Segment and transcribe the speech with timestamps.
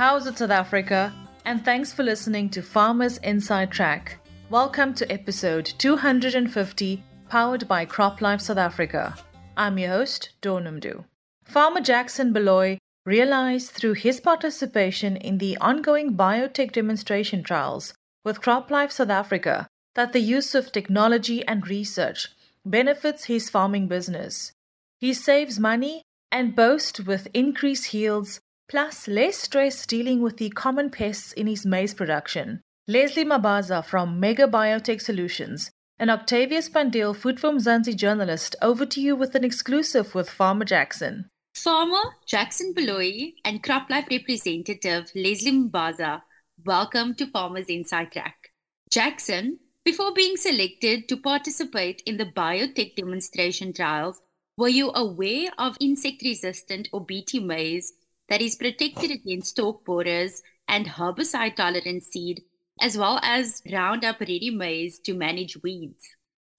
[0.00, 1.12] How's it, South Africa?
[1.44, 4.16] And thanks for listening to Farmers Inside Track.
[4.48, 9.14] Welcome to episode 250, powered by CropLife South Africa.
[9.58, 11.04] I'm your host, Dornumdu.
[11.44, 17.92] Farmer Jackson Baloyi realized through his participation in the ongoing biotech demonstration trials
[18.24, 22.28] with CropLife South Africa that the use of technology and research
[22.64, 24.52] benefits his farming business.
[24.98, 26.00] He saves money
[26.32, 31.66] and boasts with increased yields plus less stress dealing with the common pests in his
[31.66, 32.60] maize production.
[32.86, 39.00] Lesley Mabasa from Mega Biotech Solutions and Octavia Spandiel, Food For Mzansi journalist, over to
[39.00, 41.28] you with an exclusive with Farmer Jackson.
[41.56, 46.22] Farmer Jackson Baloyi and CropLife representative Lesley Mabasa,
[46.64, 48.52] welcome to Farmers Inside Track.
[48.88, 54.22] Jackson, before being selected to participate in the biotech demonstration trials,
[54.56, 57.92] were you aware of insect resistant or BT maize
[58.30, 62.42] that is protected against stalk borers and herbicide tolerant seed,
[62.80, 66.04] as well as Roundup Ready maize to manage weeds?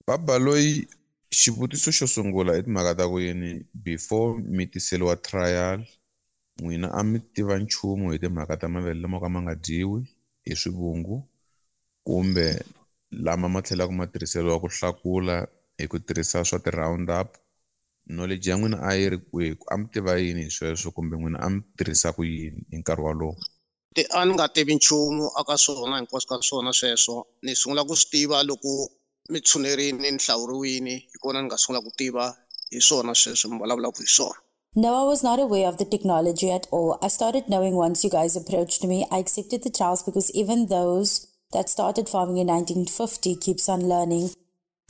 [0.06, 0.86] Babaloyi
[1.32, 5.80] xivutiso xo sungula i timhaka ta ku yini before mi tiseliwa trial
[6.60, 10.02] n'wina a mi tiva nchumu hi timhaka ta mavele lama ka ma nga dyiwi
[10.44, 11.24] hi swivungu
[12.04, 12.64] kumbe
[13.10, 17.28] lama ma tlhelaka ma tirhiseriwa ku hlakula hi ku tirhisa swa ti-roundup
[18.06, 21.38] knowledge ya n'wina a yi ri kwihi a mi tiva yini hi sweswo kumbe n'wina
[21.40, 23.36] a mi tirhisa ku yini hi nkarhi walowo
[24.10, 28.10] a ni nga tivi nchumu aka swona hinkwaswo ka swona sweswo ni sungula ku swi
[28.10, 28.90] tiva loko
[29.30, 32.36] mi tshunerini ni hlawuriwini hi kona ni nga sungula ku tiva
[32.70, 34.40] hi swona sweswo mi vulavulaka hi swona
[34.74, 36.98] No, I was not aware of the technology at all.
[37.02, 39.06] I started knowing once you guys approached me.
[39.10, 44.30] I accepted the trials because even those that started farming in 1950 keeps on learning.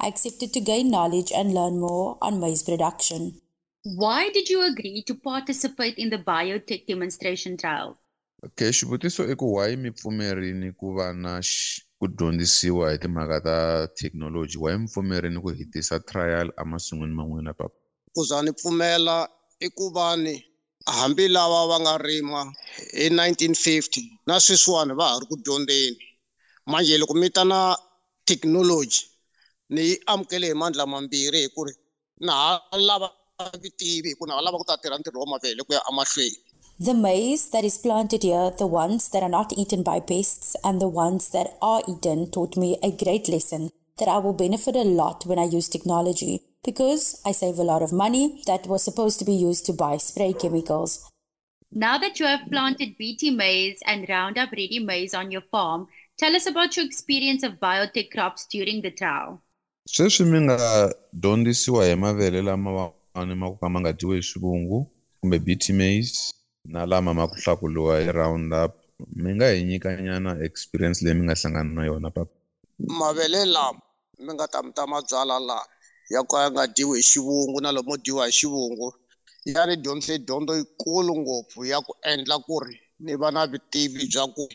[0.02, 3.40] I accepted to gain knowledge and learn more on maize production.
[3.84, 7.96] Why did you agree to participate in the biotech demonstration trials?
[8.46, 11.40] okay xivutiso i ku why mi pfumerini ku va na
[11.98, 13.56] ku dyondzisiwa hi timhaka ta
[13.96, 17.78] thekinoloji why mi pfumerini ku hetisa trial emasungwini ma n'wina papa
[18.14, 19.28] ku za ni pfumela
[19.60, 20.34] i ku va ni
[20.86, 22.42] hambi lava va nga rima
[22.98, 26.02] hi 1950 na sweswiwani va ha ri ku dyondzeni
[26.66, 27.76] manje loko mi ta na
[28.26, 29.11] thekinoloji
[29.74, 31.74] ni yi amukele hi mandla mambirhi hi ku ri
[32.28, 33.08] na ha lava
[33.64, 36.38] vitivi hi ku na ha lava ku ta tirha ntirho wa mavele ku ya emahlweni
[36.86, 40.80] The maize that is planted here, the ones that are not eaten by pests and
[40.82, 43.62] the ones that are eaten, taught me a great lesson
[43.98, 46.32] that I will benefit a lot when I use technology
[46.64, 49.96] because I save a lot of money that was supposed to be used to buy
[49.98, 51.08] spray chemicals.
[51.70, 55.86] Now that you have planted BT maize and Roundup Ready maize on your farm,
[56.18, 59.42] tell us about your experience of biotech crops during the trial.
[59.86, 60.56] Sweswi mi nga
[61.12, 64.86] dyondzisiwa hi mavele lama wani ma ku ka ma nga dyiwi hi swivungu
[65.20, 66.34] kumbe bt maize
[66.64, 68.72] na lama ma ku hlakuliwa hi roundup.
[69.16, 72.34] Mi nga hi nyika nyana experience leyi mi nga hlangana na yona papa.
[72.78, 73.80] Mavele lama
[74.18, 75.66] mi nga ta mi ta ma byala laha
[76.10, 78.94] ya ka ya nga dyiwi hi xivungu na lomo dyiwa hi xivungu
[79.44, 84.06] ya ni dyondzise dyondzo yikulu ngopfu ya ku endla ku ri ni va na vutivi
[84.06, 84.46] bya ku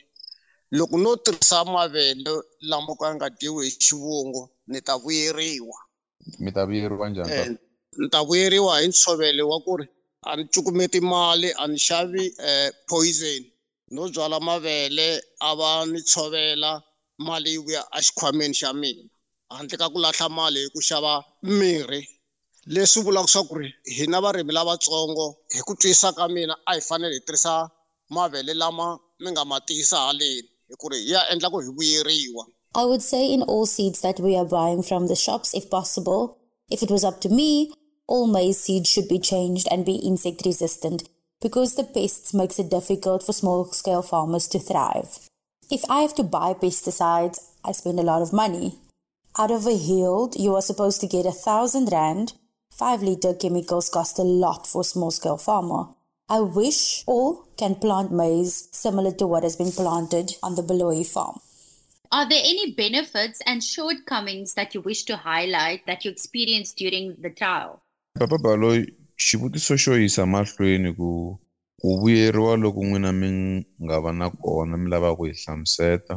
[0.72, 5.78] loko no tirhisa mavele lama ka ya nga dyiwi hi xivungu ni ta vuyeriwa.
[6.40, 7.60] Mi ta vuyeriwa njhani papa
[7.98, 9.88] ni ta vuyeriwa hi ntshovelo wa ku ri
[10.24, 13.44] a ni cukumeti mali a ni xavi um poison.
[13.92, 16.84] No byala mavele a va ni tshovela
[17.18, 19.04] mali yi vuya a xikhwameni xa mina.
[19.50, 22.02] Handle ka ku lahla mali hi ku xava mirhi.
[22.68, 26.82] Leswi vulaka swa ku ri hina varimi lavatsongo hi ku twisisa ka mina a hi
[26.82, 27.72] fanele hi tirhisa
[28.10, 30.50] mavele lama mi nga ma tiyisa haleni.
[32.76, 36.38] I would say in all seeds that we are buying from the shops if possible.
[36.70, 37.74] If it was up to me,
[38.08, 41.08] all maize seeds should be changed and be insect resistant
[41.42, 45.20] because the pests makes it difficult for small scale farmers to thrive.
[45.70, 48.80] If I have to buy pesticides, I spend a lot of money.
[49.38, 52.34] Out of a yield, you are supposed to get a thousand rand.
[52.72, 55.90] Five liter chemicals cost a lot for small scale farmer.
[56.30, 61.06] I wish all can plant maize similar to what has been planted on the Baloyi
[61.06, 61.40] farm.
[62.12, 67.16] Are there any benefits and shortcomings that you wish to highlight that you experienced during
[67.22, 67.82] the trial?
[68.20, 68.82] papa baloyi
[69.18, 71.38] xivutiso xo yisa mahlweni ku
[71.80, 73.30] ku vuyeriwa loko n'wina mi
[73.84, 76.16] nga va na kona mi lavaka ku hi hlamuseta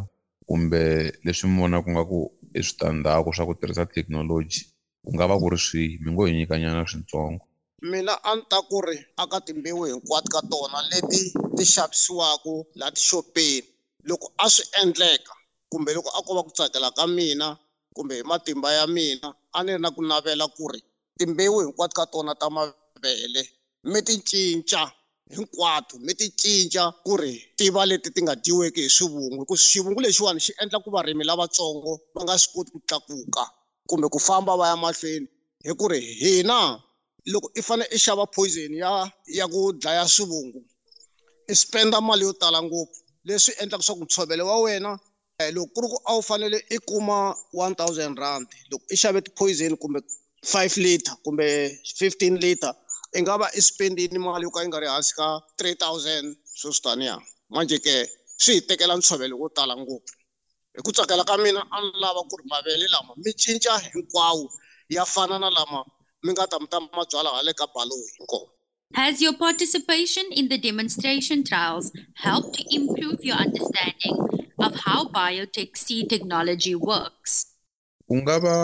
[0.48, 0.80] kumbe
[1.24, 2.18] leswi mi vonaka nga ku
[2.58, 4.62] i switandzhaku swa ku tirhisa thekinoloji
[5.04, 7.44] ku nga va ku ri swihi mi ngo hi nyikanyana swintsongo
[7.82, 12.92] mina a ni ta ku ri aka timbewu hinkwato ka tona leti ti xavisiwaku laha
[12.92, 13.68] tixopeni
[14.08, 15.32] loko a swi endleka
[15.70, 17.58] kumbe loko a ko va ku tsakela ka mina
[17.94, 20.80] kumbe hi matimba ya mina a ni ri na ku navela ku ri
[21.18, 23.42] timbewu hinkwato ka tona ta mavele
[23.84, 24.82] mi ti cinca
[25.30, 29.40] hinkwato mi ti cinca ku ri ti va leti ti nga dyiweki hi swivungu.
[29.42, 33.44] Hikuva xivungu lexiwani xi endla ku varimi lavatsongo va nga swi koti ku tlakuka
[33.88, 35.28] kumbe ku famba va ya mahlweni.
[35.64, 36.58] Hi ku ri hina
[37.26, 40.60] loko i fanele i xava poison ya ya ku dlaya swivungu
[41.48, 43.00] i spenda mali yo tala ngopfu.
[43.24, 44.98] Leswi endlaka swa ku ntshovelo wa wena
[45.38, 48.96] eh, loko ku ri ku a wu fanele i kuma one thousand rand loko i
[48.96, 50.00] xave ti-poison kumbe
[50.44, 51.46] five liter kumbe
[51.98, 52.72] fifteen liter
[53.16, 55.26] i nga va i spendini mali yo ka yi nga ri hansi ka
[55.58, 57.16] three thousand swo swi taniya
[57.50, 57.94] manje ke
[58.42, 60.14] swi hi tekela ntshovelo wo tala ngopfu.
[60.76, 64.46] Hi ku tsakela ka mina a ni lava ku ri mavele lama mi cinca hinkwawo
[64.88, 65.84] ya fana na lama
[66.22, 67.04] mi nga ta mi ta ma
[67.36, 68.48] hale ka baloyi inkomo
[68.94, 74.16] Has your participation in the demonstration trials helped to improve your understanding
[74.58, 77.50] of how biotech seed technology works?
[78.10, 78.56] ku nga va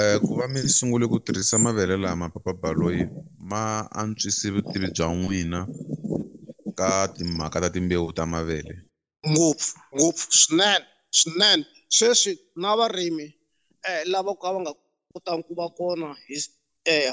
[0.00, 3.04] eh, ku va mi sungule ku tirhisa mavele lama papa baloyi
[3.50, 5.60] ma antswise vutivi bya n'wina
[6.78, 8.74] ka timhaka ta timbewu ta mavele.
[9.28, 10.86] Ngopfu ngopfu swinene
[11.18, 11.64] swinene.
[11.96, 13.26] Sweswi na varimi
[13.88, 14.72] eh lava ku ka va nga
[15.12, 16.36] kotangi ku va kona hi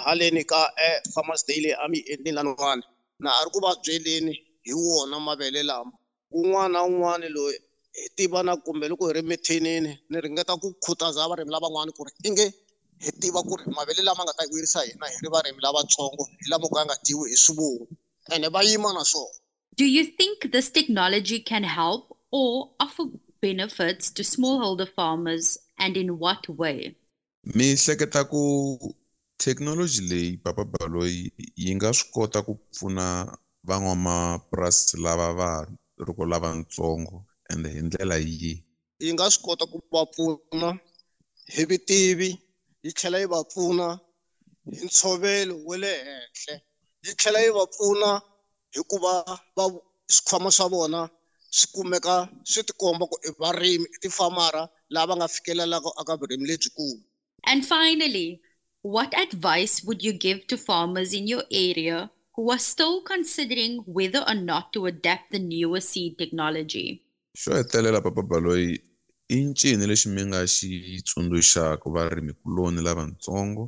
[0.05, 2.83] haleni ka eh farmers day leyi a mi yi endleni laniwani
[3.19, 4.33] na a ri ku va byeleni
[4.65, 5.91] hi wona mavele lama.
[6.31, 7.57] Un'wana na un'wana loyi
[7.93, 12.03] hi tiva na kumbe loko hi ri mithinini ni ringeta ku khutaza varimi lavan'wana ku
[12.07, 12.47] ri i nge
[13.03, 16.49] hi tiva ku ri mavele lama nga ta vuyerisa hina hi ri varimi lavatsongo hi
[16.51, 17.87] lama ku ya nga dyiwi hi swivungu
[18.33, 19.35] ene va yima na swona.
[19.77, 23.05] Do you think this technology can help or offer
[23.41, 26.95] benefits to smallholder farmers and in what way?
[27.55, 28.41] mi hleketa ku
[29.37, 31.31] thekinoloji leyi papa baloyi
[31.63, 33.05] yi nga swi kota ku pfuna
[33.67, 35.49] van'wamapurasi lava va
[36.05, 37.15] ri ku lavatsongo
[37.51, 38.53] ende hi ndlela yihi?
[39.03, 40.69] Yi nga swi kota ku va pfuna
[41.53, 42.29] hi vutivi
[42.83, 43.87] yi tlhela yi va pfuna
[44.71, 46.55] hi ntshovelo wa le henhla
[47.05, 48.09] yi tlhela yi va pfuna
[48.73, 49.13] hi ku va
[49.57, 49.63] va
[50.13, 51.01] swikhwama swa vona
[51.57, 52.15] swi kumeka
[52.51, 54.63] swi tikomba ku i varimi i tifamara
[54.95, 57.01] lava nga fikelelaka aka vurimi lebyikulu.
[57.45, 58.41] And finally,
[58.83, 64.23] what advice would you give to farmers in your area who are still considering whether
[64.27, 67.01] or not to adapt the newer seed technology?
[67.41, 68.81] xo hetelela papa baloyi
[69.29, 73.63] i ncini lexi mi nga xi tsundzuxaka varimikuloni lavatsongo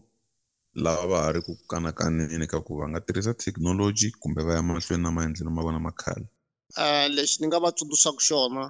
[0.84, 4.68] lava va ha ri ku kanakaneni ka ku va nga tirhisa thekinoloji kumbe va ya
[4.68, 6.28] mahlweni na maendlelo ma vona ma khale
[6.84, 8.64] um lexi ni nga va tsundzuxaka xona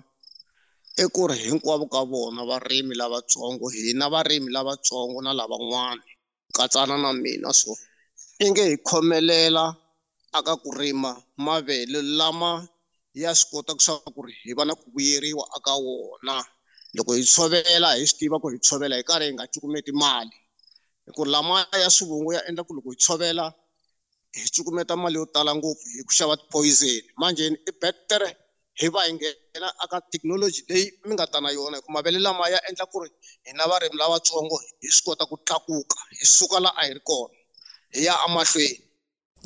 [1.03, 6.03] i ku ri hinkwavo ka vona varimi lavatsongo hina varimi lavatsongo na lavan'wana
[6.57, 7.72] katsana na mina so
[8.44, 9.66] i nge hi khomelela
[10.38, 11.12] aka ku rima
[11.46, 12.52] mavele lama
[13.13, 16.36] ya swi kotaka swa ku ri hi va na ku vuyeriwa aka wona.
[16.96, 20.36] Loko hi tshovela hi swi tiva ku hi tshovela hi karhi hi nga cukumeti mali.
[21.06, 23.46] Hi ku lama ya swivungu ya endla ku loko hi tshovela
[24.36, 28.30] hi cukumeta mali yo tala ngopfu hi ku xava ti-poison manjeni i betere
[28.80, 32.19] hi va hi nghena aka thekinoloji leyi mi nga ta na yona hi ku mavele
[32.27, 33.10] lama ya endla ku ri
[33.48, 37.36] hina varimi lavatsongo hi swi kota ku tlakuka hi suka la a hi ri kona
[37.94, 38.77] hi ya amahlweni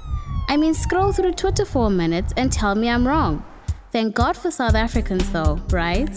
[0.49, 3.45] I mean, scroll through Twitter for a minute and tell me I'm wrong.
[3.91, 6.17] Thank God for South Africans, though, right?